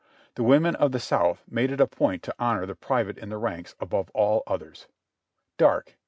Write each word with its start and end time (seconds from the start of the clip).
The 0.33 0.41
women 0.41 0.75
of 0.77 0.93
the 0.93 0.99
South 0.99 1.43
made 1.47 1.69
it 1.71 1.79
a 1.79 1.85
point 1.85 2.23
to 2.23 2.33
honor 2.39 2.65
the 2.65 2.73
private 2.73 3.19
in 3.19 3.29
the 3.29 3.37
ranks 3.37 3.75
above 3.79 4.09
all 4.15 4.41
others. 4.47 4.87
Dark 5.57 5.93